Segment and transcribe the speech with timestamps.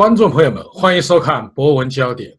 [0.00, 2.30] 观众朋友们，欢迎收看《博文焦点》。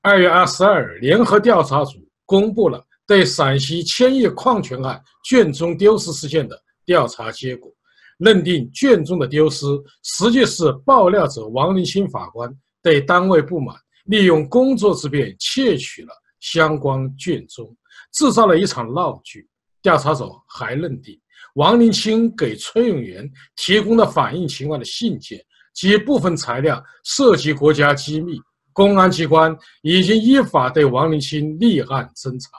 [0.00, 7.70] 二月二十二日，联合调查组公布了对陕西千亿矿权案卷宗丢失事件的调查结果，
[8.16, 9.66] 认定卷宗的丢失
[10.04, 12.50] 实际是爆料者王林清法官
[12.82, 16.08] 对单位不满，利用工作之便窃取了
[16.40, 17.76] 相关卷宗，
[18.14, 19.46] 制造了一场闹剧。
[19.82, 21.20] 调查组还认定，
[21.56, 25.38] 王林清给崔永元提供的反映情况的信件。
[25.76, 28.40] 及部分材料涉及国家机密，
[28.72, 32.50] 公安机关已经依法对王林清立案侦查。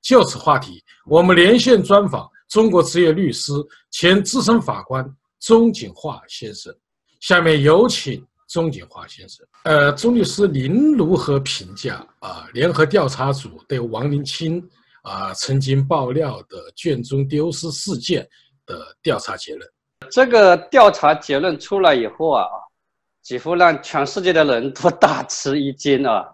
[0.00, 3.52] 就此话题，我们连线专访中国职业律师、
[3.90, 5.06] 前资深法官
[5.38, 6.74] 钟景华先生。
[7.20, 9.46] 下面有请钟景华先生。
[9.64, 12.48] 呃，钟律师，您如何评价啊？
[12.54, 14.60] 联合调查组对王林清
[15.02, 18.26] 啊曾经爆料的卷宗丢失事件
[18.66, 19.70] 的调查结论？
[20.12, 22.46] 这个调查结论出来以后啊。
[23.22, 26.28] 几乎让全世界的人都大吃一惊啊！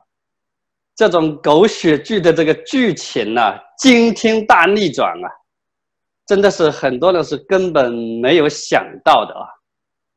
[0.97, 3.43] 这种狗血剧的这个剧情呢，
[3.77, 5.29] 惊天大逆转啊，
[6.25, 9.47] 真的是很多人是根本没有想到的啊。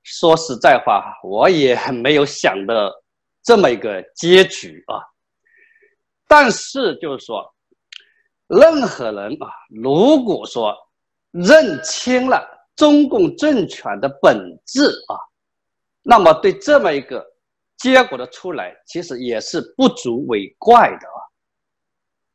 [0.03, 2.89] 说实在话，我也没有想的
[3.43, 5.03] 这么一个结局啊。
[6.25, 7.53] 但是就是说，
[8.47, 10.73] 任何人啊，如果说
[11.31, 12.47] 认清了
[12.81, 15.13] 中共政权的本质啊。
[16.01, 17.23] 那么，对这么一个
[17.77, 21.19] 结果的出来，其实也是不足为怪的啊。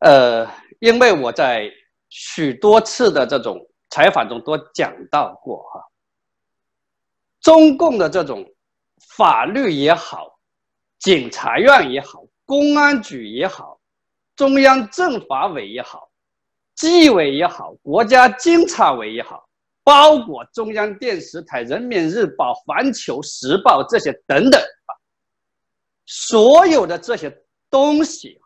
[0.09, 1.69] 呃，因为我在
[2.11, 3.59] 许多次的这种
[3.91, 5.83] 采访中都讲到过哈，
[7.41, 8.47] 中共的这种
[9.17, 10.39] 法律也好，
[11.01, 13.81] 检察院也好，公安局也好，
[14.37, 16.09] 中央政法委也好，
[16.77, 19.46] 纪委也好，国家监察委也好。
[19.87, 24.91] 包括中央电视台、人民日报、环球时报这些等等啊，
[26.07, 27.33] 所有的这些
[27.71, 28.41] 东西，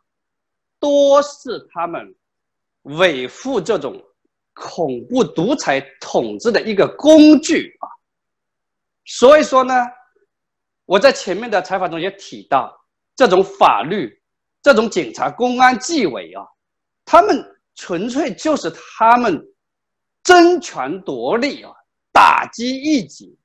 [0.78, 2.14] 都是他们
[2.82, 4.04] 维护这种
[4.52, 7.88] 恐怖独裁统治的一个工具啊。
[9.06, 9.72] 所以说呢，
[10.84, 12.78] 我在前面的采访中也提到，
[13.16, 14.14] 这种法律、
[14.60, 16.44] 这种警察、公安、纪委啊，
[17.06, 17.42] 他们
[17.76, 19.42] 纯粹就是他们。
[20.22, 21.72] 争权夺利啊，
[22.12, 23.36] 打击异己，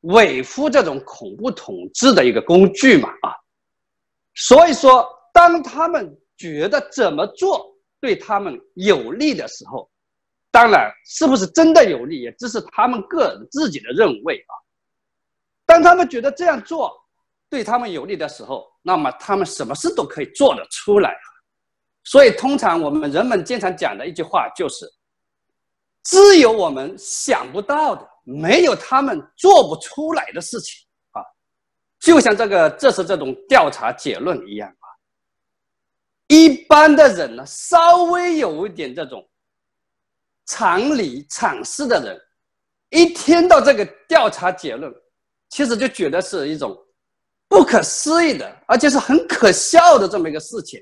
[0.00, 3.30] 维护这种恐怖统治的一个工具嘛啊，
[4.34, 9.88] 所以说，当他们觉得怎么做对他们有利的时候，
[10.50, 14.52] 当然是不是真的有利，也只是他们个人自己的认为啊。
[15.64, 16.92] 当他们觉得这样做
[17.48, 21.14] 对他们有利的时候，那么他们什么事都可以做得出来。
[22.02, 24.84] 所以，通常我们人们经常讲的一句话就是。
[26.04, 31.22] 只有我们想不到的，没有他们做不出来的事情啊！
[31.98, 34.86] 就像这个，这是这种调查结论一样啊。
[36.26, 39.26] 一般的人呢，稍微有一点这种
[40.44, 42.20] 常理常识的人，
[42.90, 44.92] 一听到这个调查结论，
[45.48, 46.76] 其实就觉得是一种
[47.48, 50.78] 不可思议的，而且是很可笑的这么一个事情。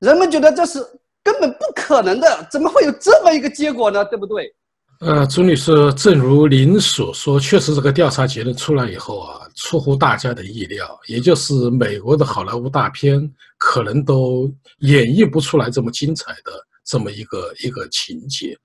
[0.00, 0.86] 人们觉得这是。
[1.24, 4.04] 根本不可能的，怎么会有这么一个结果呢？
[4.12, 4.54] 对不对？
[5.00, 13.20] 呃，朱女士，正如您所说，确实这个调查结论出来以后啊，出乎大家的意料，也就是美国的好莱坞大片
[13.58, 16.52] 可能都演绎不出来这么精彩的
[16.84, 18.56] 这么一个一个情节。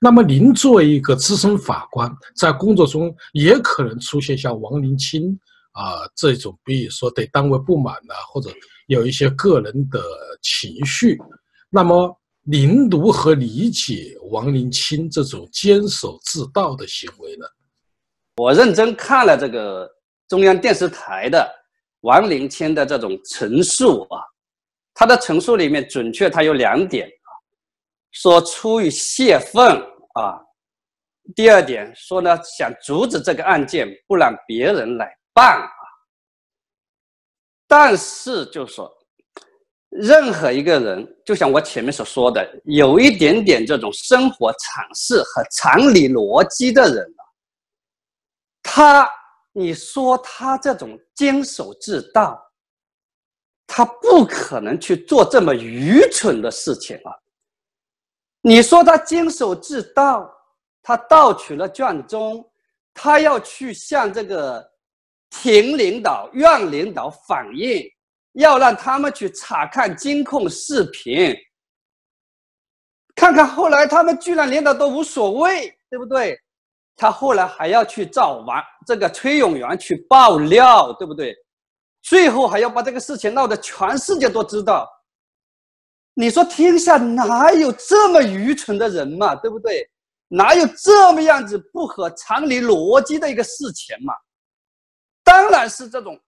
[0.00, 5.36] 那么，您作为一个资深法官，在工作中也可能出现像王林清
[5.72, 8.50] 啊这种，比如说对单位不满呐，或者
[8.86, 10.02] 有一些个人的
[10.42, 11.18] 情绪。
[11.72, 17.46] 那么，您如何理解王林清这种监守自盗的行为呢？
[18.36, 19.88] 我认真看了这个
[20.26, 21.48] 中央电视台的
[22.00, 24.18] 王林清的这种陈述啊，
[24.92, 27.30] 他的陈述里面准确，他有两点啊，
[28.10, 29.80] 说出于泄愤
[30.14, 30.42] 啊，
[31.36, 35.70] 第二点说呢，想阻止这个案件不让别人来办啊，
[37.68, 38.92] 但是就说。
[39.90, 47.22] 任何一个人，就像我前面所说的，有一点点这种生活常识和常理逻辑的人啊，
[48.62, 49.10] 他，
[49.52, 52.40] 你说他这种监守自盗，
[53.66, 57.10] 他不可能去做这么愚蠢的事情啊。
[58.42, 60.32] 你说他监守自盗，
[60.82, 62.48] 他盗取了卷宗，
[62.94, 64.64] 他要去向这个
[65.30, 67.84] 庭领导、院领导反映。
[68.34, 71.34] 要让他们去查看监控视频，
[73.14, 76.38] 看看后来他们居然领导都无所谓，对不对？
[76.96, 81.34] 他后来还要去找完这个崔永元去爆料，对不对？
[82.02, 84.88] 最后还要把这个事情闹得全世界都知道。
[86.14, 89.34] 你说天下哪有这么愚蠢的人嘛？
[89.34, 89.88] 对不对？
[90.28, 94.14] 哪有这么样子不合常理逻辑的一个事情嘛？
[95.24, 96.20] 当然是这种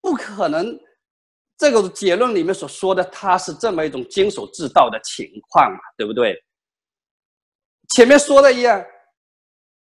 [0.00, 0.76] 不可能。
[1.56, 5.78] 这个结论里面所说的，他是这么一种经手自盗的情况嘛？
[5.96, 6.36] 对不对？
[7.94, 8.84] 前面说的一样，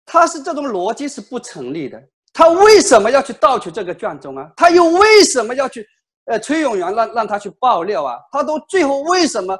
[0.05, 2.01] 他是这种逻辑是不成立的。
[2.33, 4.51] 他为什么要去盗取这个卷宗啊？
[4.55, 5.87] 他又为什么要去？
[6.25, 8.19] 呃，崔永元让让他去爆料啊？
[8.31, 9.57] 他都最后为什么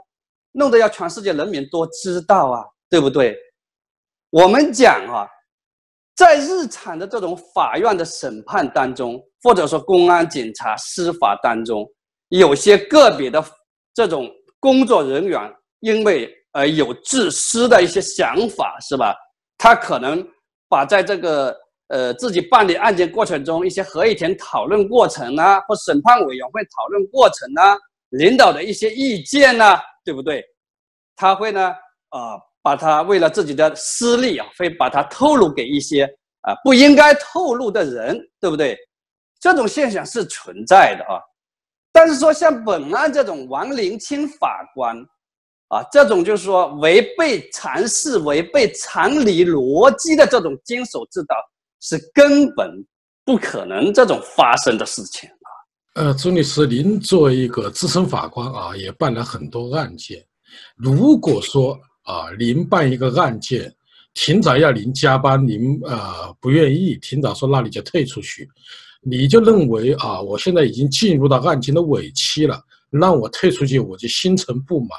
[0.51, 2.63] 弄得要全世界人民都知道啊？
[2.91, 3.35] 对不对？
[4.29, 5.27] 我们讲啊，
[6.15, 11.83] 在日常的这种法院的审判当中，或者说公安、警察、司法当中，
[12.29, 13.43] 有些个别的
[13.93, 14.29] 这种
[14.59, 15.39] 工作人员，
[15.81, 19.15] 因为呃有自私的一些想法，是吧？
[19.57, 20.25] 他可能
[20.67, 21.55] 把在这个。
[21.91, 27.63] 呃，自己办理案件过程中一些合议庭讨论过程呢，或审判委员会讨论过程呢，
[28.09, 30.45] 领导的一些意见呢，对不对？
[31.15, 31.73] 他会呢，
[32.09, 36.03] 啊，把他为了自己的私利啊，会把他透露给一些
[36.41, 38.77] 啊不应该透露的人，对不对？
[39.39, 41.19] 这种现象是存在的啊。
[41.91, 44.97] 但是说像本案这种王林清法官，
[45.69, 51.35] 啊，这种就是说违背常识、违背常理逻辑的这种监守自盗。
[51.81, 52.85] 是根本
[53.23, 55.47] 不可能这种发生的事情啊！
[55.95, 60.21] 呃，朱律师，您作为一个资深法官啊，也办了很多案件。
[60.75, 63.73] 如果说啊，您办一个案件，
[64.13, 68.45] 庭长要您加班，您呃不愿意，庭长说那你就退出去，
[69.01, 74.89] 你就认为啊，我现在已经进入到案件的尾期了，让我退出去，我就心存不满。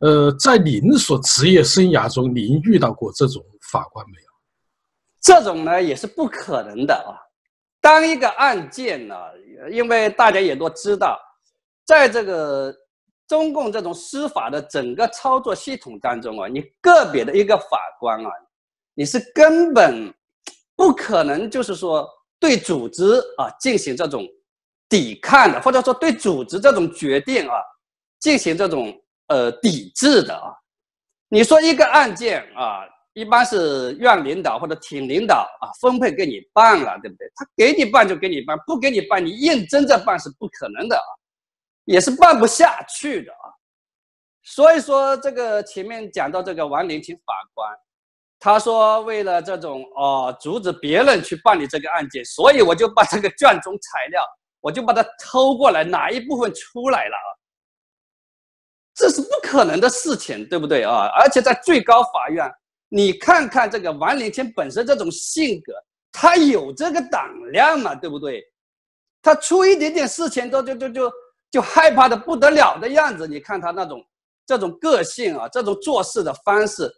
[0.00, 4.28] 呃，在您所职业生涯中，您遇到过这种法官没有？
[5.20, 7.16] 这种呢也是不可能的啊！
[7.80, 9.14] 当一个案件呢，
[9.70, 11.18] 因为大家也都知道，
[11.86, 12.74] 在这个
[13.28, 18.30] 中共这种司法的整个操作系统当中啊，你个别的一个法官啊，
[18.94, 20.12] 你是根本
[20.76, 22.06] 不可能就是说
[22.44, 24.28] 对组织啊进行这种
[24.86, 27.54] 抵抗的，或者说对组织这种决定啊
[28.20, 28.92] 进行这种
[29.28, 30.52] 呃抵制的啊。
[31.30, 32.84] 你说一个案件啊。
[33.16, 37.30] 一般是院领导或者厅领导啊，分配给你办了，对不对？
[37.36, 41.06] 他给你办就给你办，不给你办，你硬争着办是不可能的啊，
[41.84, 43.46] 也是办不下去的啊。
[44.42, 47.72] 所以说，这个前面讲到这个王林清法官，
[48.44, 54.22] 他说为了这种哦阻止别人去办理这个案件，所以我就把这个卷宗材料，
[54.60, 57.28] 我就把它偷过来，哪一部分出来了啊？
[58.94, 61.06] 这是不可能的事情，对不对啊？
[61.18, 62.46] 而且在最高法院。
[62.90, 65.72] 你看看这个王林清本身这种性格，
[66.12, 67.94] 他有这个胆量嘛？
[67.94, 68.44] 对不对？
[69.22, 71.12] 他出一点点事情都就就就
[71.50, 73.26] 就害怕的不得了的样子。
[73.26, 74.04] 你看他那种
[74.44, 76.92] 这种个性啊，这种做事的方式，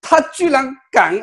[0.00, 1.18] 他居然敢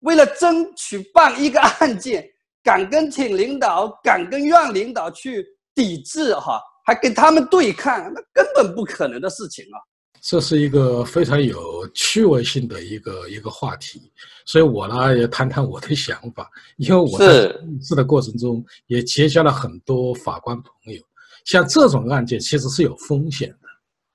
[0.00, 2.24] 为了争取办一个案件，
[2.62, 9.76] 敢跟请领导、敢跟院领导去抵制哈，还跟他们对抗，那根本不可能的事情啊！
[10.20, 14.10] 这是一个非常有趣味性的一个一个话题，
[14.46, 16.50] 所以我呢也谈谈我的想法。
[16.78, 21.02] 因为我在录制的过程中也结交了很多法官朋友，
[21.44, 23.68] 像这种案件其实是有风险的，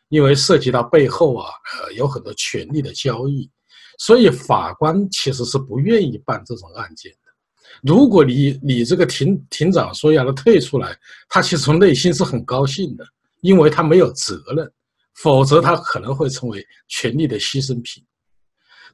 [0.08, 3.48] 因为涉及到背后啊呃有很多权力的交易，
[4.00, 7.18] 所以法官其实是不愿意办这种案件的。
[7.84, 10.98] 如果你你这个庭庭长说让他退出来，
[11.29, 13.06] 他其实从内心是很高兴的，
[13.41, 14.68] 因为他没有责任。
[15.22, 18.01] 否则，他可能会成为权力的牺牲品。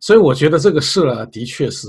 [0.02, 1.88] 所以，我觉得这个事呢，的确是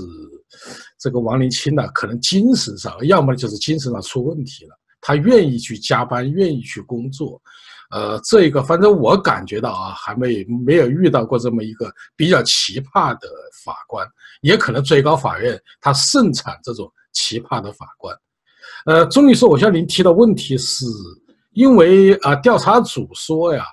[0.99, 4.79] 这个王林清呢，可能精神上，要么就是精神上出问题了。
[5.01, 7.41] 他愿意去加班，愿意去工作。
[7.89, 13.27] 呃，这个反正我感觉到啊，还没没有遇到过这么一个比较奇葩的
[13.63, 14.07] 法官。
[14.41, 18.15] 也可能最高法院他盛产这种奇葩的法官。
[18.85, 20.85] 呃，钟律师，我向您提的问题是，
[21.53, 23.65] 因为啊，调查组说呀。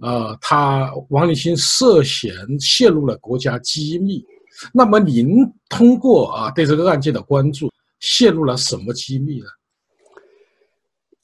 [0.00, 4.24] 呃，他王立新涉嫌泄露了国家机密，
[4.72, 5.36] 那么您
[5.68, 9.46] 通过啊对这个案件的关注，泄露了什么机密呢？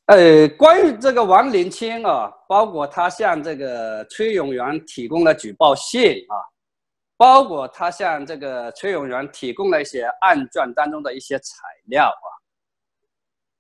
[0.09, 6.35] 呃，关于这个王林清啊，包括他向这个崔永元提供了举报信啊，
[7.19, 12.29] 包括他向这个崔永元提供了一些案卷当中的一些材料啊，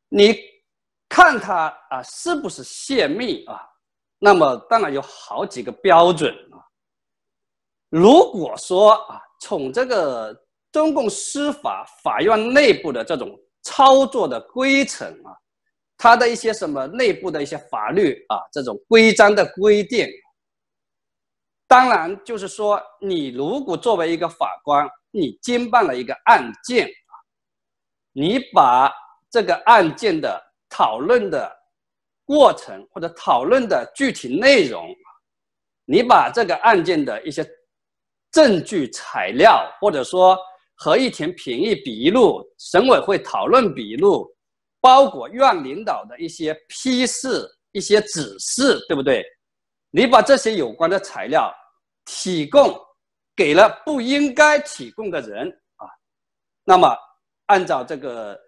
[0.08, 0.38] 你
[1.06, 3.68] 看他啊是不是泄密啊？
[4.18, 6.64] 那么当然有好几个标准啊。
[7.90, 10.34] 如果说啊，从这个
[10.72, 15.36] 中共司法法院内部的这种操作的规程啊，
[15.98, 20.08] 它的一些什么内部的一些法律啊，这种规章的规定。
[21.66, 26.88] 当然，就是说，你如果作为一个法官，你经办了一个案件，
[28.12, 28.90] 你把
[29.28, 30.40] 这个案件的
[30.70, 31.52] 讨论的
[32.24, 34.88] 过程或者讨论的具体内容，
[35.84, 37.46] 你把这个案件的一些
[38.30, 40.38] 证据材料，或者说
[40.76, 44.26] 合议庭评议笔录、审委会讨论笔录，
[44.80, 49.24] 包括院领导的一些批示、一些指示，对不对？
[49.90, 51.52] 你把这些有关的材料
[52.04, 52.78] 提供
[53.34, 55.88] 给了不应该提供的人啊，
[56.64, 56.94] 那么
[57.46, 58.38] 按照这个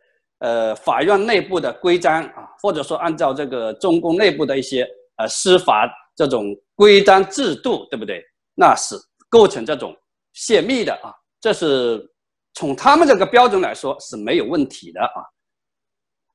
[0.41, 8.23] 呃法院内部的规章啊，或者说按照这个中共内部的一些呃司法这种规章制度，对不对？
[8.55, 8.95] 那是
[9.29, 9.97] 构成这种
[10.35, 12.07] 泄密的啊，这是
[12.53, 15.25] 从他们这个标准来说是没有问题的啊。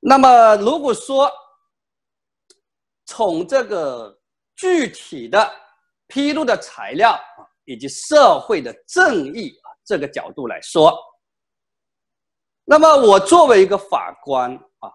[0.08, 1.28] 那么如果说
[3.06, 4.16] 从这个
[4.54, 5.52] 具体的
[6.06, 10.96] 披露的材料啊，以及社会的正义啊这个角度来说，
[12.64, 14.92] 那么我作为一个法官啊，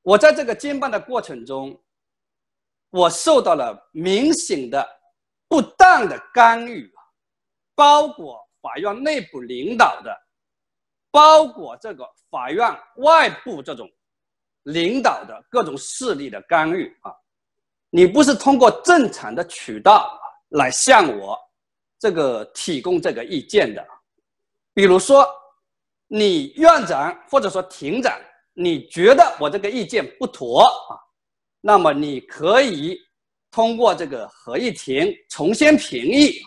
[0.00, 1.78] 我在这个经办的过程中，
[2.88, 4.88] 我受到了明显的
[5.48, 7.00] 不当的干预啊，
[7.74, 10.16] 包括法院内部领导的，
[11.10, 13.86] 包括这个法院外部这种
[14.64, 17.12] 领导的各种势力的干预啊。
[17.90, 20.18] 你不是通过正常的渠道
[20.48, 21.38] 来向我
[21.98, 23.86] 这个提供这个意见的，
[24.74, 25.26] 比如说
[26.08, 28.12] 你院长或者说庭长，
[28.52, 30.98] 你觉得我这个意见不妥啊，
[31.60, 32.98] 那么你可以
[33.50, 36.40] 通过这个合议庭重新评议，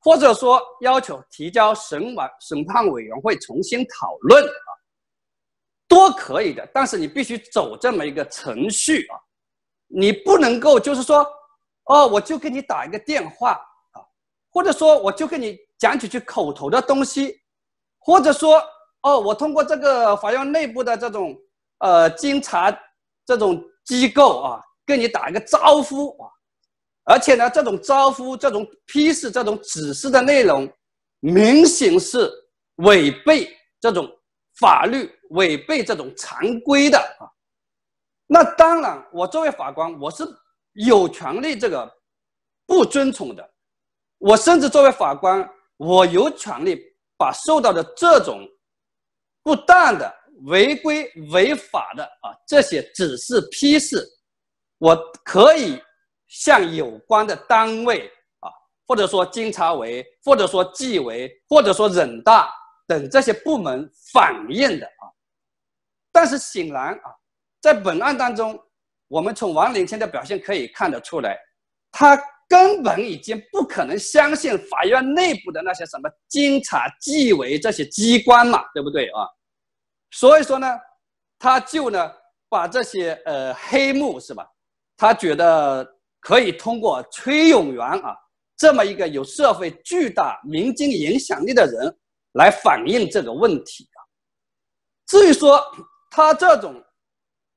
[0.00, 4.68] 或者说要求提交审委审判委员会重新讨论啊，
[5.90, 6.66] 都可以的。
[6.72, 9.18] 但是你必须走这么一个程序啊。
[9.92, 11.26] 你不能够就是说，
[11.86, 13.98] 哦，我就给你打一个电话啊，
[14.48, 17.40] 或者说我就跟你讲几句口头的东西，
[17.98, 18.62] 或者说，
[19.02, 21.36] 哦，我通过这个法院内部的这种
[21.78, 22.70] 呃监察
[23.26, 26.30] 这种机构啊，跟你打一个招呼啊，
[27.02, 30.72] 而且呢，这种招呼、这种批示、这种指示的内容，
[31.18, 32.30] 明显是
[32.76, 34.08] 违背这种
[34.54, 37.26] 法律、违背这种常规的啊。
[38.26, 40.24] 那当然，我作为法官，我是
[40.74, 41.92] 有权利这个
[42.64, 43.50] 不遵从的。
[44.18, 46.80] 我甚至作为法官，我有权利
[47.16, 48.46] 把受到的这种
[49.42, 54.06] 不当的、违规违法的啊这些指示批示，
[54.78, 55.82] 我可以
[56.28, 58.06] 向有关的单位
[58.38, 58.48] 啊，
[58.86, 62.48] 或者说监察委，或者说纪委，或者说人大
[62.86, 65.09] 等这些部门反映的啊。
[66.12, 67.14] 但是显然啊。
[67.60, 68.58] 在本案当中，
[69.08, 71.38] 我们从王林清的表现可以看得出来，
[71.92, 79.28] 他根本已经不可能相信法院内部的那些什么监察、纪委这些机关嘛，对不对啊？
[80.10, 80.66] 所以说呢，
[81.38, 82.10] 他就呢
[82.48, 84.48] 把这些呃黑幕是吧？
[84.96, 85.86] 他觉得
[86.18, 88.16] 可以通过崔永元啊
[88.56, 91.94] 这么一个有社会巨大民间影响力的人
[92.32, 94.00] 来反映这个问题啊。
[95.06, 95.62] 至于说
[96.10, 96.84] 他这种。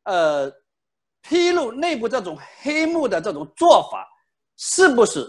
[0.06, 0.52] 呃，
[1.22, 4.06] 披露内部这种黑幕的这种做法
[4.58, 5.26] 是不是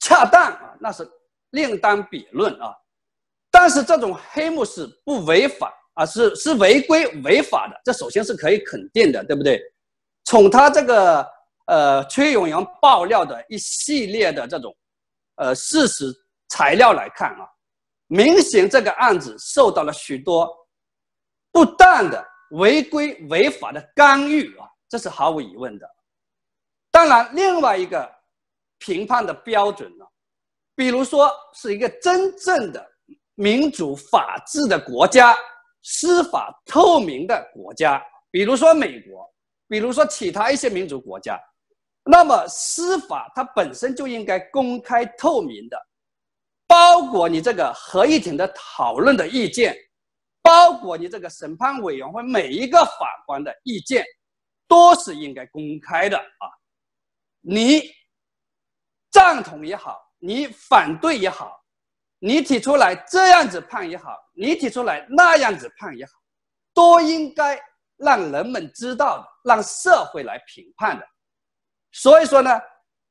[0.00, 0.74] 恰当啊？
[0.80, 1.06] 那是
[1.50, 2.74] 另当别论啊。
[3.50, 9.60] 但是这种黑幕是不违法啊，是是违规违法的，这首先是可以肯定的，对不对？
[10.24, 11.30] 从他这个
[11.66, 14.74] 呃崔永元爆料的一系列的这种
[15.34, 16.10] 呃事实
[16.48, 17.46] 材料来看啊，
[18.06, 20.50] 明显这个案子受到了许多
[21.52, 22.26] 不当的。
[22.54, 25.88] 违规违法的干预啊，这是毫无疑问的。
[26.90, 28.10] 当然，另外一个
[28.78, 30.04] 评判的标准呢，
[30.76, 32.84] 比如说是一个真正的
[33.34, 35.36] 民主法治的国家，
[35.82, 39.28] 司法透明的国家，比如说美国，
[39.68, 41.40] 比如说其他一些民主国家，
[42.04, 45.76] 那么司法它本身就应该公开透明的，
[46.68, 49.76] 包括你这个合议庭的讨论的意见。
[50.44, 54.04] 包括你这个审判委员会每一个法官的意见，
[54.68, 56.44] 都是应该公开的啊！
[57.40, 57.90] 你
[59.10, 61.58] 赞同也好，你反对也好，
[62.18, 66.12] 你提出来这样子判也好，你提出来那样子判也好，
[66.74, 67.58] 都应该
[67.96, 71.06] 让人们知道的，让社会来评判的。
[71.90, 72.50] 所以说呢，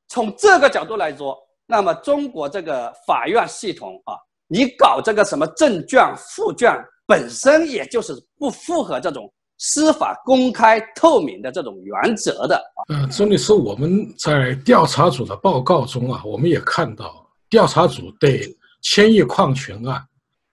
[0.08, 1.36] 从这个角度来说，
[1.66, 4.14] 那么中国这个法院系统啊，
[4.46, 6.72] 你搞这个什么证卷、副卷。
[7.06, 12.62] 本身也就是不符合这种司法公开透明的这种原则的。
[12.90, 20.04] 嗯，钟律师，我们在调查组的报告中啊，我们也看到调查组对千叶矿权案，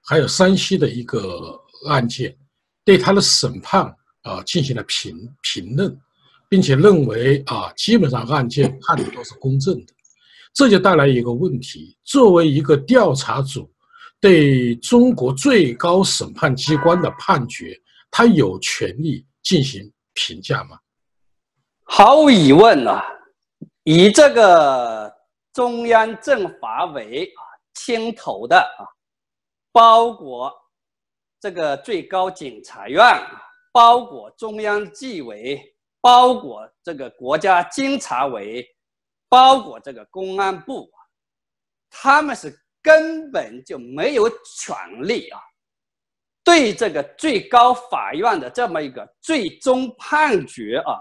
[0.02, 2.36] 还有山西的一个案件，
[2.84, 3.84] 对他的审判
[4.22, 5.98] 啊进行了评评论，
[6.48, 9.92] 并且认为啊，基本上案件判的都是公正的。
[10.52, 13.70] 这就带来一个问题：作为一个调查组，
[14.20, 17.74] 对中国最高审判机关的判决，
[18.10, 20.78] 他有权利进行评价吗？
[21.82, 23.02] 毫无疑问啊，
[23.84, 25.12] 以这个
[25.52, 27.40] 中央政法委啊
[27.74, 28.84] 牵头的啊，
[29.72, 30.52] 包括
[31.40, 33.00] 这个最高检察院，
[33.72, 35.60] 包括中央纪委，
[36.00, 38.66] 包括这个国家监察委。
[39.32, 40.90] 包括这个公安部，
[41.88, 45.40] 他们是根本就没有权利啊，
[46.42, 50.98] 对这个最高法院的这么一个最终判决啊，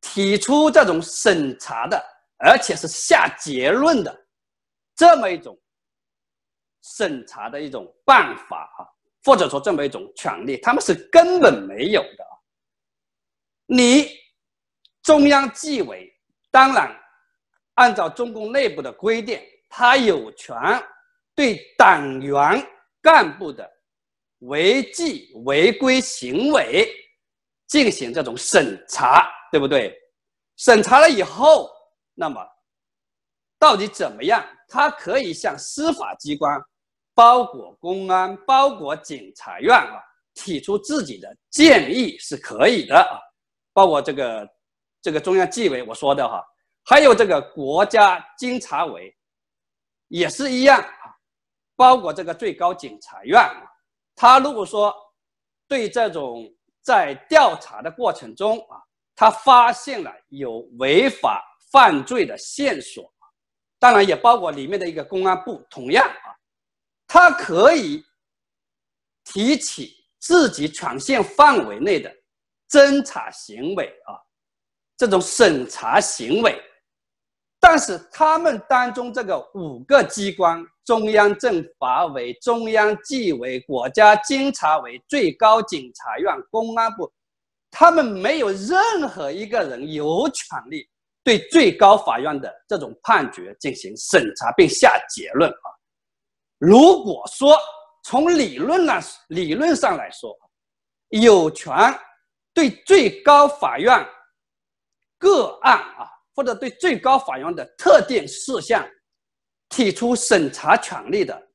[0.00, 2.02] 提出这种审查的，
[2.38, 4.26] 而且是下结论的
[4.94, 5.58] 这么一种
[6.82, 8.86] 审查的一种办法啊，
[9.24, 12.24] 或者说这么一种权利，他们是根本没有的。
[13.66, 14.08] 你
[15.02, 16.12] 中央纪委
[16.50, 16.94] 当然。
[17.76, 19.36] 按照中共内部的规定，
[19.76, 20.56] 他有权
[21.34, 22.64] 对党员
[23.02, 23.68] 干部的
[24.38, 26.88] 违纪违规行为
[27.66, 29.92] 进行这种审查，对不对？
[30.58, 31.68] 审查了以后，
[32.14, 32.40] 那么
[33.58, 34.46] 到底怎么样？
[34.68, 36.56] 他可以向司法机关，
[37.12, 40.00] 包括公安、包括检察院啊，
[40.34, 43.18] 提出自己的建议是可以的啊，
[43.72, 44.48] 包括这个
[45.02, 46.40] 这个中央纪委我说的哈。
[46.84, 49.12] 还有这个国家监察委，
[50.08, 51.16] 也是一样啊，
[51.76, 53.62] 包括这个最高检察院啊，
[54.14, 54.94] 他如果说
[55.66, 56.48] 对这种
[56.82, 58.82] 在调查的过程中啊，
[59.16, 63.12] 他发现了有违法犯罪的线索，
[63.78, 66.36] 当然也包括里面的一个公安部，同样啊，
[67.06, 68.04] 他可以
[69.24, 72.14] 提起自己权限范围内的
[72.68, 74.20] 侦查行为啊，
[74.96, 76.62] 这种审查行为。
[77.66, 87.10] 但是他们当中这个五个机关：中央政法委、中央纪委、国家监察委、最高检察院、公安部，
[87.70, 90.86] 他们没有任何一个人有权利
[91.24, 95.66] 对最高法院的这种判决进行审查并下结论啊。
[96.58, 97.56] 如果说
[98.02, 100.36] 从理论上理论上来说，
[101.08, 101.74] 有权
[102.52, 104.06] 对最高法院
[105.16, 106.10] 个案啊。
[106.34, 108.84] 或者对最高法院的特定事项
[109.68, 111.48] 提出审查权利的，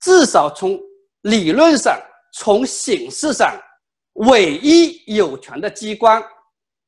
[0.00, 0.80] 至少从
[1.22, 1.98] 理论上、
[2.34, 3.54] 从形式上，
[4.14, 6.22] 唯一有权的机关，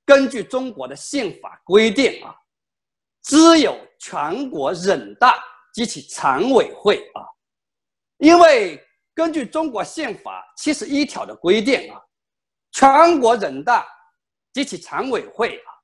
[0.05, 2.35] 根据中国的宪法规定啊，
[3.23, 5.43] 只有全国人大
[5.75, 7.21] 及其常委会啊，
[8.19, 8.83] 因为
[9.15, 12.01] 根据中国宪法七十一条的规定啊，
[12.73, 13.87] 全国人大
[14.53, 15.76] 及其常委会啊。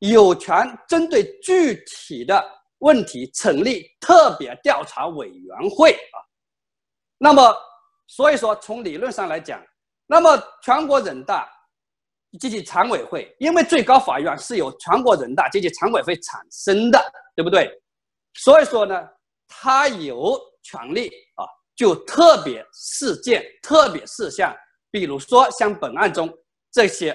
[0.00, 2.42] 有权针对具体的
[2.78, 6.16] 问题成立特别调查委员会啊。
[7.18, 7.54] 那么，
[8.06, 9.62] 所以说从理论上来讲，
[10.06, 11.50] 那么全国人大
[12.40, 16.98] 及其常委会，因为最高法院是由全国人大及其常委会产生的，
[17.36, 17.70] 对不对？
[18.34, 19.06] 所以说呢，
[19.46, 21.44] 他有权利啊，
[21.76, 24.56] 就特别事件、特别事项，
[24.90, 26.32] 比如说像本案中
[26.72, 27.14] 这些。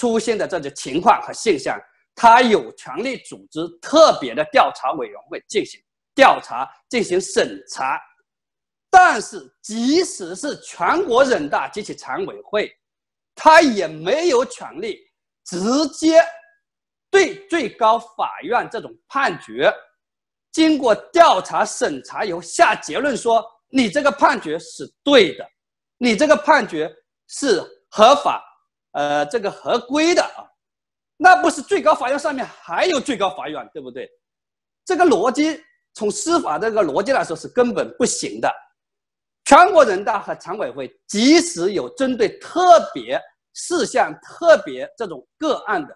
[0.00, 1.78] 出现的这些情况和现象，
[2.14, 5.78] 他有权利组织特别的调查委员会进行
[6.14, 8.00] 调查、进行审查。
[8.88, 12.74] 但是，即使是全国人大及其常委会，
[13.34, 14.98] 他也没有权利
[15.44, 16.24] 直接
[17.10, 19.70] 对最高法院这种判决
[20.50, 25.46] 经过调查审查以后下结论说你这个判决是对的，
[25.98, 26.90] 你这个判决
[27.28, 28.42] 是合法。
[28.92, 30.42] 呃，这个合规的啊，
[31.16, 34.10] 那不是最高法院上面还有最高法院，对不对？
[34.84, 35.62] 这个逻辑
[35.94, 38.52] 从司法这个逻辑来说是根本不行的。
[39.44, 43.20] 全国人大和常委会即使有针对特别
[43.54, 45.94] 事项、特别这种个案的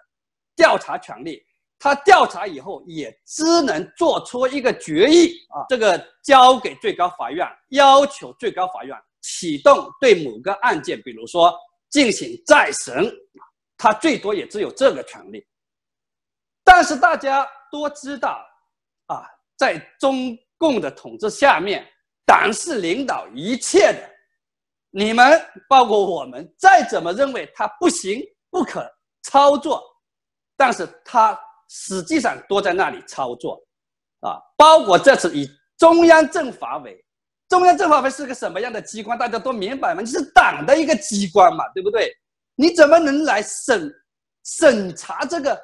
[0.54, 1.42] 调查权利，
[1.80, 11.52] 他调查以后也只能做出一个决议啊，这个交给最高法院，要求最高法院启动对某个案件，比如说。
[11.94, 13.08] 进行再审，
[13.76, 15.46] 他最多也只有这个权利。
[16.64, 18.44] 但是大家都知道，
[19.06, 19.22] 啊，
[19.56, 21.88] 在中共的统治下面，
[22.26, 24.10] 党是领导一切的，
[24.90, 28.84] 你们包括我们再怎么认为他不行、不可
[29.22, 29.80] 操作，
[30.56, 33.64] 但是他实际上都在那里操作，
[34.18, 37.04] 啊，包括这次以中央政法委，
[37.48, 39.18] 中央政法委是个什么样的机关？
[39.18, 40.00] 大家都明白吗？
[40.00, 42.10] 你是党的一个机关嘛，对不对？
[42.56, 43.92] 你怎么能来审
[44.44, 45.60] 审查这个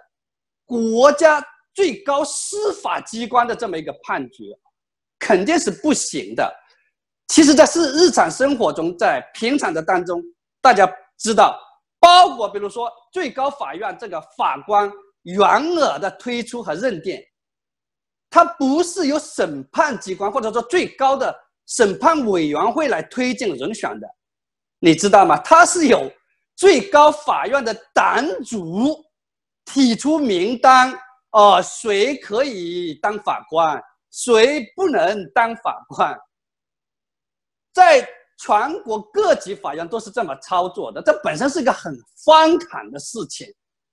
[0.64, 4.44] 国家最高司法机关的这么一个判决？
[5.18, 6.52] 肯定是不行的。
[7.28, 10.22] 其实，在是日常生活中，在平常的当中，
[10.60, 11.58] 大家知道，
[12.00, 14.90] 包括比如说最高法院这个法官
[15.22, 17.20] 原额的推出和认定，
[18.28, 21.32] 它不是由审判机关或者说最高的
[21.70, 24.08] 审判委员会来推荐人选的，
[24.80, 25.36] 你知道吗？
[25.38, 26.10] 它是有
[26.56, 29.04] 最高法院的党组
[29.64, 30.92] 提出名单，
[31.30, 33.80] 哦，谁可以当法官，
[34.10, 36.18] 谁不能当法官。
[37.72, 38.04] 在
[38.36, 43.46] 全国各级法院都是这么操作的，这本身是一个很荒唐的事情。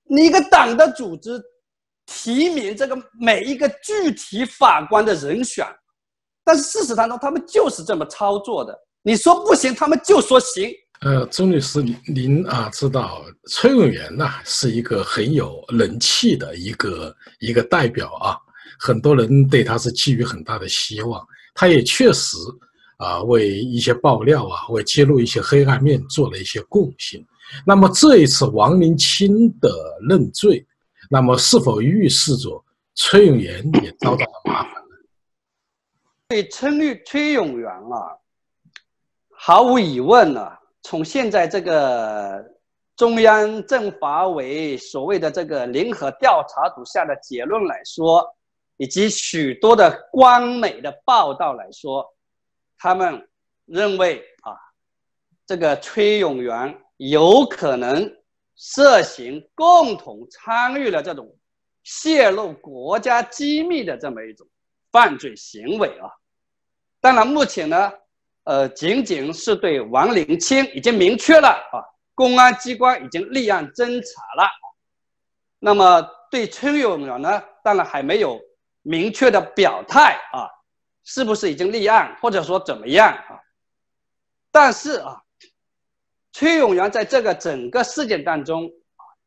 [0.10, 1.40] 你一个党的组织
[2.08, 5.68] 提名这个每一个具体法官的人选，
[6.48, 8.74] 但是事实当中他们就是这么操作的。
[9.04, 10.72] 你说不行，他们就说行。
[11.02, 18.38] 呃，钟律师，您啊知道崔永元呐是一个很有人气的一个一个代表啊，
[18.80, 21.22] 很多人对他是寄予很大的希望，
[21.54, 22.38] 他也确实。
[22.98, 27.24] 啊，为一些爆料啊，为揭露一些黑暗面做了一些贡献。
[27.64, 29.70] 那么这一次王林清的
[30.10, 30.66] 认罪，
[31.08, 32.60] 那么是否预示着
[32.96, 34.74] 崔永元也遭到了麻烦？
[36.30, 38.18] 对崔崔永元啊，
[39.32, 42.46] 毫无疑问呢，从现在这个
[42.98, 48.28] 中央政法委所谓的这个联合调查组下的结论来说，
[48.76, 52.06] 以及许多的官媒的报道来说。
[52.78, 53.28] 他们
[53.66, 54.52] 认为啊，
[55.46, 58.06] 这个崔永元有可能
[58.56, 61.34] 涉嫌共同参与了这种
[61.84, 64.46] 泄露国家机密的这么一种
[64.92, 66.10] 犯罪行为啊。
[67.00, 67.92] 当然，目前呢，
[68.44, 71.84] 呃，仅仅是对王林清已经明确了啊，
[72.16, 74.50] 公安机关已经立案侦查了。
[75.60, 78.40] 那么对崔永元呢，当然还没有
[78.82, 80.50] 明确的表态啊。
[81.10, 83.40] 是不是已经立案，或者说怎么样啊？
[84.52, 85.24] 但是啊，
[86.34, 88.70] 崔永元在这个整个事件当中，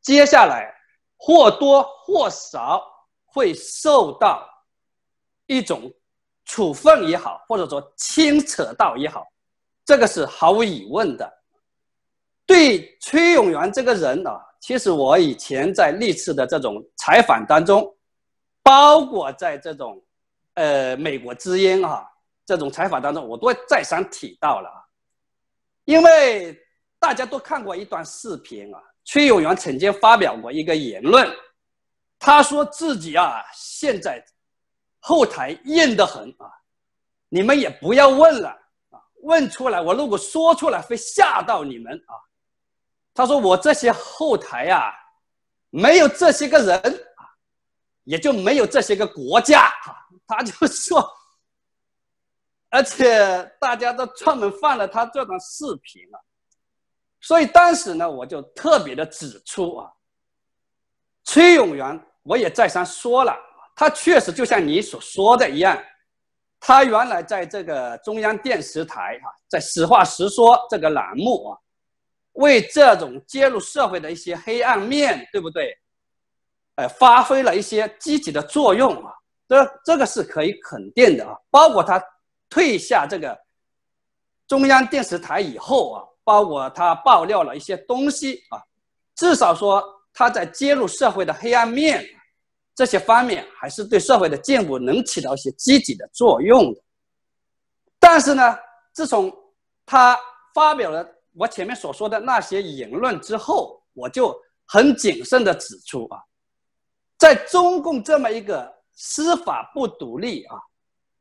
[0.03, 0.71] 接下来
[1.17, 2.85] 或多或少
[3.25, 4.47] 会受到
[5.51, 5.93] 一种
[6.45, 9.27] 处分也好，或者说牵扯到也好，
[9.85, 11.31] 这个是毫无疑问的。
[12.47, 17.97] 对崔永元这个人啊，其实我以前在历次的这种采访当中，
[18.63, 20.03] 包括在这种。
[20.55, 22.05] 呃，美国之音啊，
[22.45, 24.69] 这种采访当中，我都再三提到了，
[25.85, 26.59] 因为
[26.99, 31.27] 大家都看过一段视频啊，崔永元曾经发表过一个言论，
[32.19, 34.23] 他说自己啊，现在
[35.01, 36.47] 后台硬得很啊，
[37.29, 38.49] 你们也不要问了
[38.91, 42.15] 啊，问出来我如果说出来会吓到你们啊，
[43.13, 44.93] 他说我这些后台啊，
[45.71, 46.79] 没有这些个人
[47.17, 47.27] 啊，
[48.05, 49.97] 也就没有这些个国家啊。
[50.27, 51.05] 他就说，
[52.71, 56.25] 而且大家都专门放了他这段视频了，
[57.21, 59.91] 所以当时呢，我就特别的指出啊，
[61.25, 63.37] 崔永元，我也再三说了，
[63.81, 65.83] 他确实就像你所说的一样，
[66.61, 71.59] 他原来在这个中央电视台哈，在《实话实说》这个栏目啊，
[72.33, 75.75] 为这种揭露社会的一些黑暗面，对不对？
[76.75, 79.15] 呃，发挥了一些积极的作用啊。
[79.49, 81.99] 这这个是可以肯定的啊，包括他
[82.51, 83.35] 退下这个
[84.47, 88.61] 中央电视台以后啊，包括他爆料了一些东西啊，
[89.17, 92.07] 至少说他在揭露社会的黑暗面
[92.81, 96.81] 这些方面，还是对社会的进步能起到一些积极的作用的。
[97.99, 98.57] 但是呢，
[98.95, 99.31] 自从
[99.85, 100.19] 他
[100.55, 106.19] 发表了我前面所说的那些言论之后，我就很谨慎的指出啊，
[107.19, 108.81] 在中共这么一个。
[109.03, 110.59] 司法不独立啊，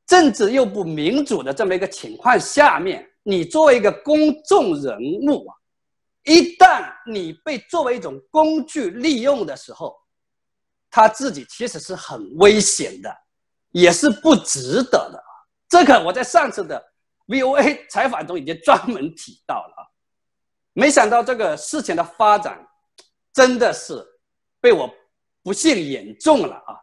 [0.05, 5.55] 政治又不民主的这么一个情况下面，你作为一个公众人物啊，
[6.25, 9.95] 一旦你被作为一种工具利用的时候，
[10.89, 13.15] 他自己其实是很危险的，
[13.71, 15.23] 也是不值得的。
[15.67, 16.83] 这个我在上次的
[17.27, 19.85] VOA 采访中已经专门提到了啊，
[20.73, 22.67] 没想到这个事情的发展
[23.31, 24.03] 真的是
[24.59, 24.91] 被我
[25.43, 26.75] 不幸言中了啊。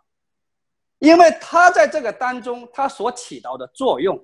[0.98, 4.18] 因为他在这个当中，他所起到的作用，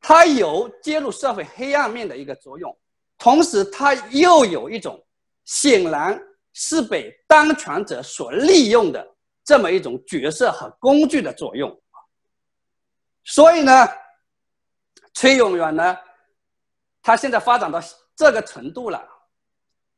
[0.00, 2.78] 他有揭露社会黑暗面的一个作用，
[3.16, 5.04] 同时他又有一种
[5.44, 6.20] 显然
[6.60, 9.06] 是被当权者所利用的
[9.44, 11.70] 这么一种角色和工具的作用。
[13.22, 13.86] 所以呢，
[15.14, 15.96] 崔永元呢，
[17.00, 17.80] 他现在发展到
[18.16, 19.00] 这个程度了，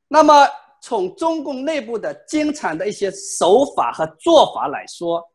[0.07, 0.47] 那么
[0.83, 5.27] 从中共内部的经常的一些手法和做法来说，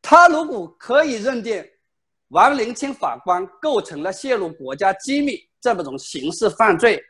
[0.00, 1.68] 他如果可以认定
[2.28, 7.02] 王林清法官构成了泄露国家机密这么种刑事犯罪，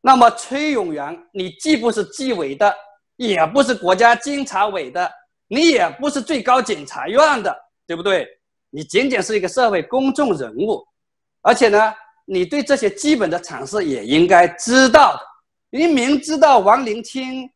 [0.00, 2.74] 那么崔永元，你既不是纪委的，
[3.16, 5.10] 也不是国家监察委的，
[5.48, 8.26] 你也不是最高检察院的，对不对？
[8.70, 10.86] 你仅仅是一个社会公众人物，
[11.40, 11.94] 而且呢，
[12.26, 15.20] 你对这些基本的常识也应该知道的。
[15.70, 17.48] 你明知道王林清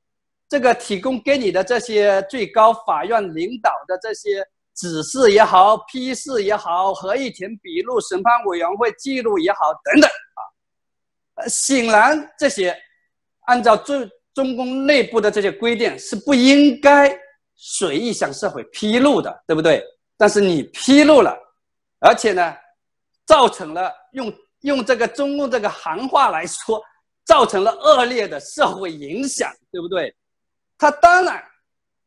[0.48, 4.44] 这个提供给你的这些最高法院领导的这些
[4.74, 10.10] 指示也好、批示也好、合议庭笔录、审判委员会记录也好等等
[11.34, 12.74] 啊，显然这些
[13.42, 17.14] 按照最中共内部的这些规定是不应该
[17.56, 19.84] 随意向社会披露的，对不对？
[20.16, 21.36] 但是你披露了，
[21.98, 22.56] 而且呢，
[23.26, 26.82] 造成了用用这个中共这个行话来说，
[27.24, 30.14] 造成了恶劣的社会影响，对不对？
[30.78, 31.42] 他当然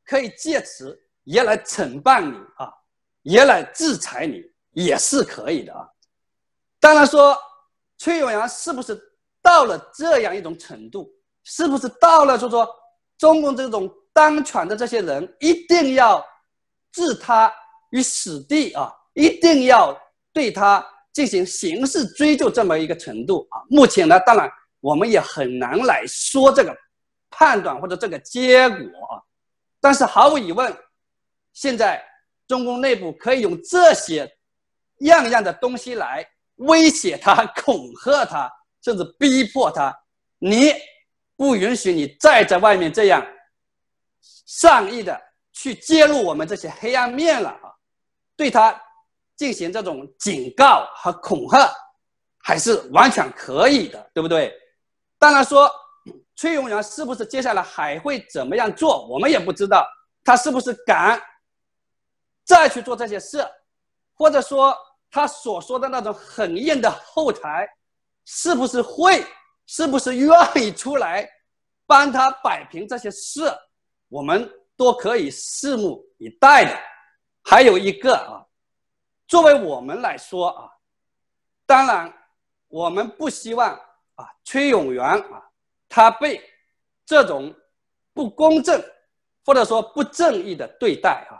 [0.05, 2.71] 可以借此也来惩办你啊，
[3.21, 5.87] 也来制裁你，也是可以的啊。
[6.79, 7.37] 当然说，
[7.97, 8.99] 崔永元是不是
[9.41, 11.09] 到了这样一种程度？
[11.43, 12.67] 是不是到了就说
[13.17, 16.25] 中共这种当权的这些人一定要
[16.91, 17.53] 置他？
[17.91, 19.95] 于死地啊，一定要
[20.33, 23.61] 对他进行刑事追究这么一个程度啊。
[23.69, 26.75] 目前呢，当然我们也很难来说这个
[27.29, 29.21] 判断或者这个结果啊。
[29.79, 30.75] 但是毫无疑问，
[31.53, 32.03] 现在
[32.47, 34.27] 中共内部可以用这些
[35.01, 38.51] 样样的东西来威胁他、恐吓他，
[38.81, 39.95] 甚至逼迫他。
[40.39, 40.73] 你
[41.35, 43.25] 不允许你再在外面这样
[44.45, 45.19] 善意的
[45.51, 47.73] 去揭露我们这些黑暗面了啊！
[48.35, 48.79] 对他
[49.35, 51.71] 进行这种警告和恐吓，
[52.39, 54.53] 还是完全可以的，对不对？
[55.17, 55.69] 当然说，
[56.35, 59.87] 崔永元是不是接下来还会怎么样做，我们也不知道。
[60.23, 61.21] 他是不是敢
[62.45, 63.45] 再去做这些事，
[64.13, 64.75] 或者说
[65.11, 67.67] 他所说的那种很硬的后台，
[68.25, 69.25] 是不是会，
[69.65, 71.27] 是不是愿意出来
[71.85, 73.41] 帮他摆平这些事，
[74.09, 76.77] 我们都可以拭目以待的。
[77.43, 78.45] 还有一个啊，
[79.27, 80.69] 作为我们来说啊，
[81.65, 82.13] 当然
[82.67, 83.69] 我们不希望
[84.15, 85.43] 啊崔永元啊
[85.89, 86.41] 他被
[87.05, 87.53] 这种
[88.13, 88.81] 不公正
[89.45, 91.35] 或者说不正义的对待啊，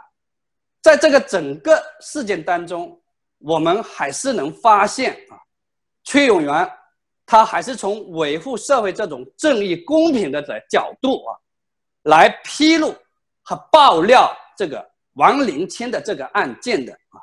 [0.82, 3.00] 在这个整个事件当中，
[3.38, 5.40] 我们还是能发现啊，
[6.04, 6.70] 崔永元
[7.26, 11.36] 他还是从维护社会这种正义公平的的角度啊，
[12.02, 12.94] 来披露
[13.42, 14.90] 和爆料这个。
[15.16, 17.22] 王林清的这个案件的啊，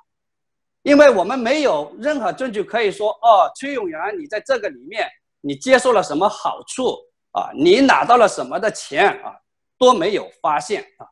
[0.82, 5.06] 因为我们没有任何证据可以说哦，崔永元你在这个里面
[5.42, 6.96] 你接受了什么好处
[7.32, 9.36] 啊，你拿到了什么的钱啊，
[9.78, 11.06] 都没有发现啊。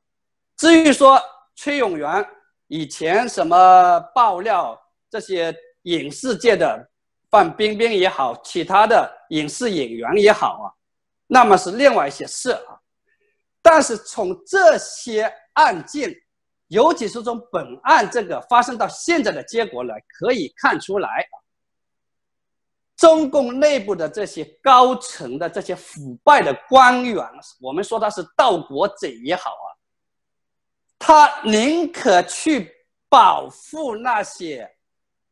[0.55, 1.21] 至于说
[1.57, 2.25] 崔永元
[2.67, 6.89] 以前什么爆料这些影视界的
[7.29, 10.65] 范冰冰也好，其他的影视演员也好啊，
[11.27, 12.79] 那么是另外一些事啊。
[13.61, 16.15] 但是从这些案件。
[16.69, 21.27] 尤其是从本案这个发生到现在的结果来，可以看出来，
[22.95, 27.27] 中共内部的这些高层的这些腐败的官员，
[27.59, 29.67] 我们说他是盗国贼也好啊，
[30.99, 32.71] 他宁可去
[33.09, 34.71] 保护那些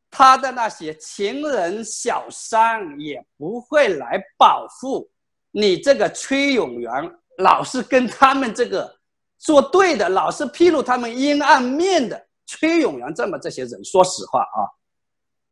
[0.10, 5.10] 他的那些情人小三，也不会来保护
[5.52, 6.92] 你这个崔永元，
[7.38, 8.96] 老是跟他们这个。
[9.40, 14.66] 做对的，老是披露他们阴暗面的崔永元，这么这些人，说实话啊，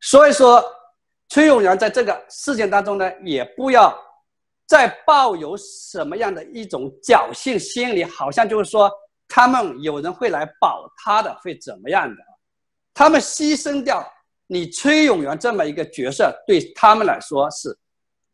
[0.00, 0.60] 所以说
[1.28, 3.96] 崔永元在这个事件当中呢，也不要
[4.66, 8.90] 再抱有什么样的一种侥幸心理，好像就是说
[9.28, 12.16] 他们有人会来保他的，会怎么样的？
[12.92, 14.04] 他们牺牲掉
[14.46, 17.76] 你崔永元这么一个角色，对他们来说是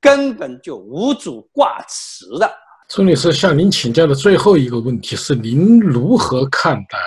[0.00, 2.50] 根本就无主挂齿的。
[2.88, 6.98] 崔女士向您请教的最后一个问题是：您如何看待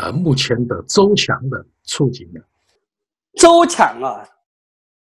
[0.00, 2.40] 呃目前的周强的处境呢？
[3.36, 4.26] 周强啊，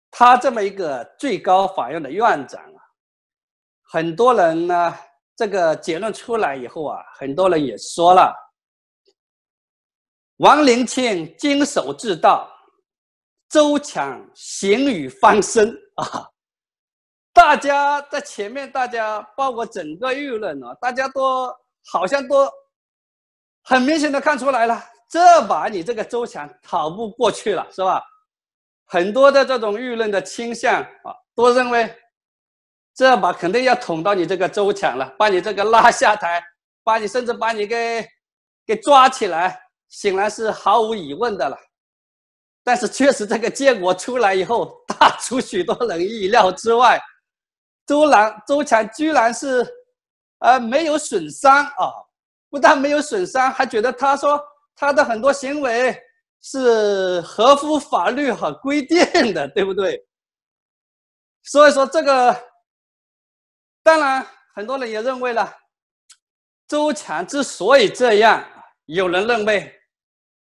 [0.09, 2.81] 他这么一个最高法院的院长啊，
[3.83, 4.95] 很多人呢，
[5.35, 8.33] 这个结论出来以后啊，很多人也说了，
[10.37, 12.50] 王林庆经手之道，
[13.51, 16.29] 周强行雨翻身啊。
[17.33, 21.53] 大家在前面，大家包括整个舆论啊，大家都
[21.85, 22.49] 好像都
[23.63, 28.01] 很明显的看出来了，这把你这个周强逃不过去了，是吧？
[28.85, 31.93] 很多的这种舆论的倾向啊，都认为
[32.93, 36.41] 这把肯定要捅到你这个周强了，把你这个拉下台，
[36.83, 38.05] 把你甚至把你给
[38.65, 41.57] 给抓起来，显然是毫无疑问的了。
[42.63, 47.01] 但是确实这个结果出来以后， 大出许多人意料之外。
[47.87, 49.65] 周兰周强居然是，
[50.39, 51.91] 呃，没有损伤啊！
[52.49, 54.41] 不但没有损伤，还觉得他说
[54.75, 55.97] 他的很多行为
[56.41, 59.99] 是合乎法律和规定的，对不对？
[61.43, 62.43] 所以说这个，
[63.83, 65.51] 当然很多人也认为了，
[66.67, 68.45] 周强之所以这样，
[68.85, 69.73] 有人认为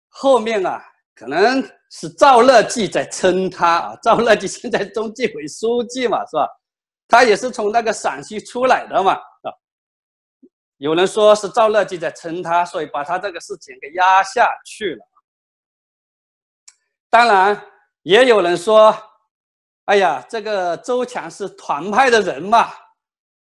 [0.10, 0.82] 后面啊，
[1.16, 3.96] 可能是赵乐际在撑他啊。
[4.04, 6.48] 赵乐际现在中纪委书记嘛，是吧？
[7.08, 9.48] 他也是从那个陕西出来的嘛，啊，
[10.78, 15.06] 有人说是赵乐际在撑他，所以把他这个事情给压下去了。
[17.10, 17.64] 当然，
[18.02, 18.94] 也有人说，
[19.86, 22.72] 哎呀，这个周强是团派的人嘛，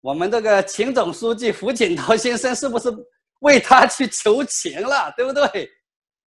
[0.00, 2.92] 我们这个秦总书记胡锦涛先生是不是
[3.40, 5.70] 为他去求情了，对不对？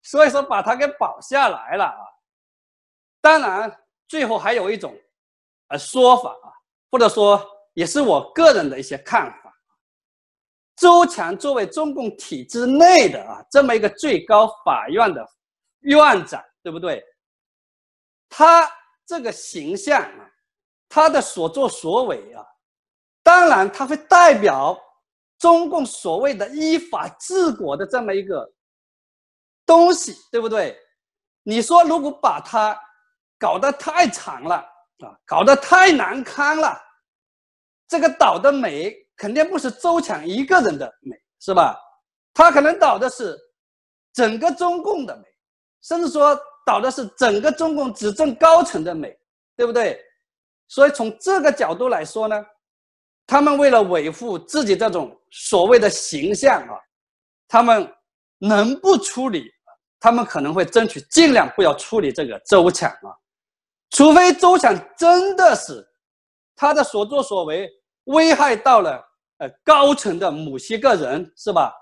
[0.06, 2.00] 所以说把他给保下来了啊。
[3.20, 4.96] 当然，最后还有一种，
[5.68, 6.52] 呃，说法啊。
[6.88, 9.52] 或者说，也是我个人的一些看法。
[10.76, 15.26] 周强作为中共体制内的啊这么一个最高法院的
[15.80, 17.04] 院长，对不对？
[18.28, 18.70] 他
[19.04, 20.30] 这个形象啊，
[20.88, 22.46] 他的所作所为啊，
[23.22, 24.78] 当然他会代表
[25.38, 28.48] 中共所谓的依法治国的这么一个
[29.66, 30.78] 东西，对不对？
[31.42, 32.78] 你说如果把它
[33.38, 34.64] 搞得太长了。
[35.00, 36.74] 啊，搞得太难堪了。
[37.86, 41.78] 这个倒的美肯定不是周强一个人的美，是吧？
[42.32, 43.38] 他可能倒的是
[44.14, 45.24] 整个中共的美，
[45.82, 49.14] 甚至说倒的是整个中共执政高层的美，
[49.54, 50.02] 对不对？
[50.68, 52.42] 所以从这个角度来说呢，
[53.26, 56.80] 他们为了维护自己这种所谓的形象啊，
[57.46, 57.94] 他们
[58.38, 59.52] 能不处理，
[59.98, 63.14] 他们可能会争取尽量不要处理这个周强啊。
[63.90, 65.86] 除非周强真的是
[66.54, 67.70] 他的所作所为
[68.04, 69.02] 危害到了
[69.38, 71.72] 呃高层的某些个人，是吧？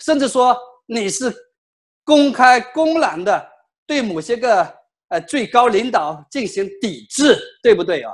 [0.00, 0.56] 甚至说
[0.86, 1.32] 你是
[2.04, 3.50] 公开公然的
[3.86, 4.62] 对某些个
[5.08, 8.12] 呃最高领导进行抵制，对不对啊？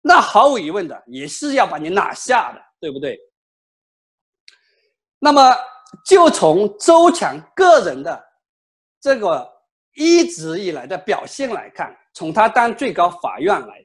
[0.00, 3.18] 那毫无疑问的也是要把你拿下的，对不对？
[5.18, 5.56] 那么
[6.04, 8.22] 就从周强个人的
[9.02, 9.46] 这个
[9.96, 11.94] 一直以来的表现来看。
[12.14, 13.84] 从他当最高法院来，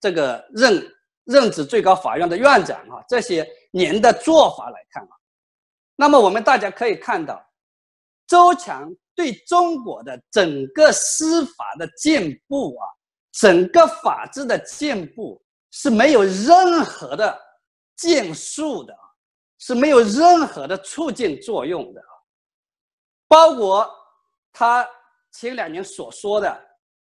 [0.00, 0.84] 这个任
[1.24, 5.10] 任职最高法院的院长啊，这些年的做法来看啊，
[5.94, 7.40] 那么我们大家可以看到，
[8.26, 12.86] 周强对中国的整个司法的进步啊，
[13.30, 17.38] 整个法治的进步是没有任何的
[17.94, 18.92] 建树的，
[19.58, 22.12] 是没有任何的促进作用的啊，
[23.28, 23.88] 包括
[24.58, 24.88] 他
[25.30, 26.64] 前两年所说的。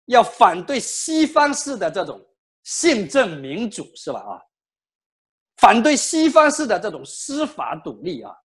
[0.05, 2.19] 要反对西方式的这种
[2.63, 4.19] 宪政民主是吧？
[4.21, 4.41] 啊，
[5.57, 8.35] 反对西方式的这种司法独立啊。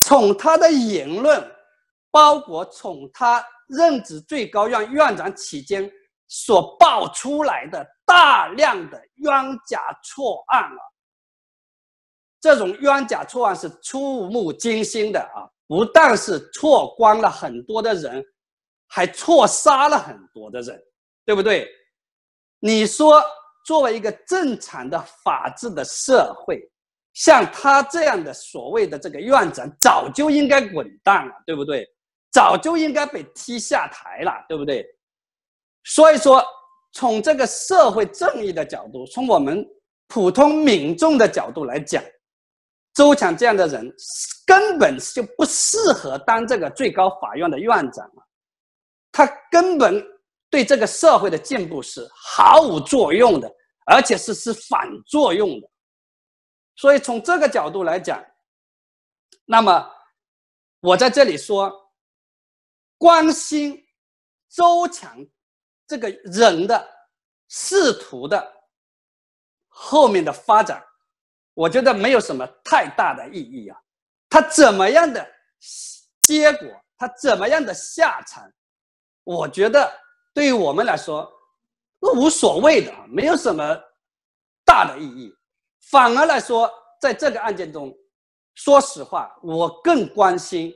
[0.00, 1.48] 从他的言论，
[2.10, 5.88] 包括从他任职最高院院长期间
[6.26, 9.32] 所爆出来的大量的冤
[9.68, 10.82] 假错案啊，
[12.40, 15.46] 这种冤假错案是触目惊心的啊！
[15.66, 18.24] 不但是错光了很多的人。
[18.86, 20.80] 还错杀了很多的人，
[21.24, 21.68] 对不对？
[22.60, 23.20] 你说，
[23.66, 26.60] 作为一个正常的法治的社会，
[27.12, 31.84] 像他这样的所谓的这个院长，早就应该滚蛋了，对不对？
[32.30, 34.86] 早就应该被踢下台了，对不对？
[35.82, 36.44] 所以说，
[36.92, 39.66] 从这个社会正义的角度，从我们
[40.06, 42.00] 普通民众的角度来讲，
[42.94, 43.92] 周强这样的人
[44.46, 48.22] 根本就不适合当这个最高法院的院长啊。
[49.10, 50.02] 他根本
[50.48, 53.52] 对这个社会的进步是毫无作用的，
[53.86, 55.68] 而且是是反作用的。
[56.76, 58.24] 所以从这个角度来讲，
[59.44, 59.90] 那么
[60.80, 61.72] 我在这里说，
[62.98, 63.84] 关心
[64.48, 65.16] 周强
[65.86, 66.88] 这个人的
[67.48, 68.52] 仕途的
[69.68, 70.84] 后面的发展，
[71.54, 73.78] 我觉得没有什么太大的意义啊。
[74.28, 75.26] 他怎么样的
[76.20, 78.50] 结果，他怎么样的下场？
[79.22, 79.90] 我觉得
[80.34, 81.32] 对于我们来说
[82.00, 83.80] 都，无所谓的，没有什么
[84.64, 85.32] 大的意义。
[85.90, 87.96] 反而来说，在这个案件中，
[88.54, 90.74] 说实话，我更关心、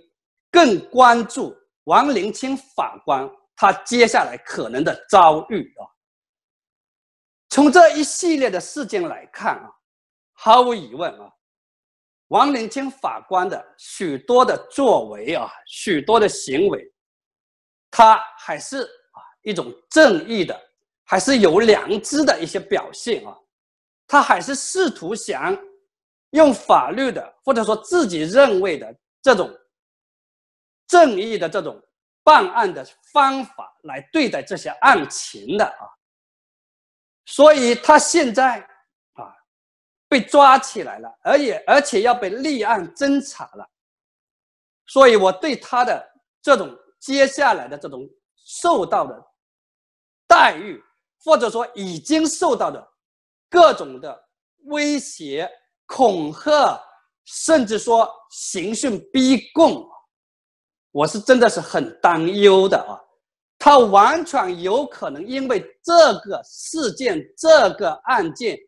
[0.50, 5.82] 更关注王林清法官他接下来可能的遭遇啊。
[7.50, 9.70] 从这一系列的事件来看啊，
[10.40, 11.28] 毫无疑问啊，
[12.28, 16.88] 王林清法官的许多的作为啊，许多的行为，
[17.90, 20.56] 他还是啊一种正义的，
[21.04, 23.36] 还是有良知的一些表现啊。
[24.06, 25.58] 他还是试图想
[26.30, 29.52] 用法律的，或者说自己认为的这种
[30.86, 31.82] 正义的这种
[32.22, 35.82] 办案的方法来对待这些案情的啊，
[37.26, 38.64] 所以他现在
[40.08, 43.68] 被抓起来了，而且而且要被立案侦查了，
[44.86, 46.04] 所以我对他的
[46.42, 49.22] 这种接下来的这种受到的
[50.26, 50.82] 待遇，
[51.24, 52.86] 或者说已经受到的。
[53.50, 54.28] 各种的
[54.64, 55.50] 威胁、
[55.86, 56.78] 恐吓，
[57.24, 59.88] 甚至说刑讯逼供，
[60.90, 63.00] 我是真的是很担忧的啊！
[63.58, 68.58] 他完全有可能因为这个事件、这个案件，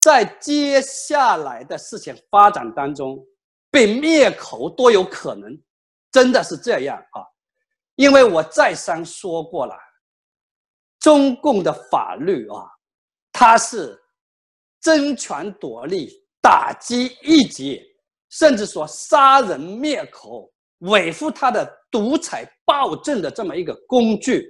[0.00, 3.18] 在接下来的事情发展当中
[3.70, 5.60] 被灭口都有可能，
[6.10, 7.22] 真的是这样啊！
[7.96, 9.74] 因为我再三说过了，
[11.00, 12.64] 中共的法律啊。
[13.30, 13.96] 它是
[14.80, 17.80] 争权夺利、打击异己，
[18.30, 24.48] 甚至说杀人灭口、维护他的独裁暴政的这么一个工具。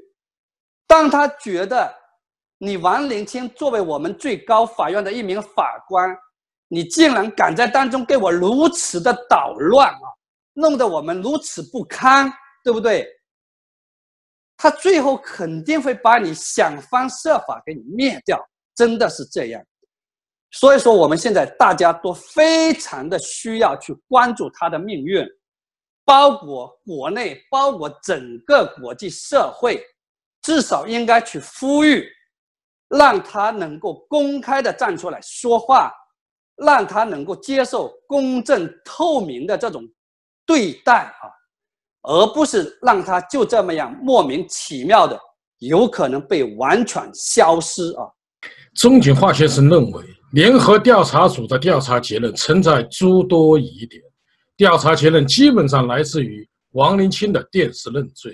[0.86, 1.94] 当他觉得
[2.58, 6.16] 你王林清作为我们最高法院的一名法官，
[6.68, 10.06] 你竟然敢在当中给我如此的捣乱啊，
[10.54, 12.32] 弄得我们如此不堪，
[12.62, 13.06] 对不对？
[14.56, 18.38] 他最后肯定会把你想方设法给你灭掉。
[18.74, 19.60] 真的是这样，
[20.52, 25.26] 所以说我们现在大家都非常的需要去关注他的命运，
[26.04, 29.84] 包括国内，包括整个国际社会，
[30.42, 32.08] 至少应该去呼吁，
[32.88, 35.92] 让他能够公开的站出来说话，
[36.56, 39.82] 让他能够接受公正透明的这种
[40.46, 41.28] 对待啊，
[42.02, 45.18] 而不是让他就这么样莫名其妙的
[45.58, 48.08] 有可能被完全消失啊。
[48.74, 54.02] 钟景化先生认为，联合调查组的调查结论存在诸多疑点。
[54.56, 58.32] 调查结论基本上来自于王林清的电视认罪，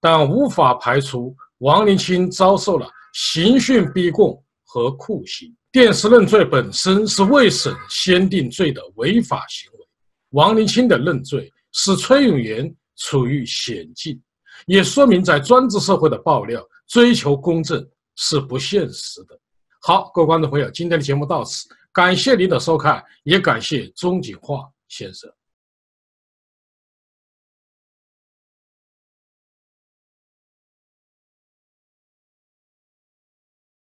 [0.00, 5.54] 但无法排除王林清遭受了刑讯逼供和酷刑。
[5.70, 9.78] 电视认罪本身是未审先定罪的违法行为。
[10.30, 14.20] 王林清的认罪使崔永元处于险境，
[14.66, 17.86] 也说明在专制社会的爆料追求公正
[18.16, 19.38] 是不现实的。
[19.80, 25.30] 好，各位观众朋友，今天的节目到此，感谢您的收看，也感谢钟景化先生。